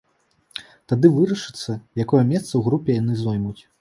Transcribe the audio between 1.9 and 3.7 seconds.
якое месца ў групе яны зоймуць.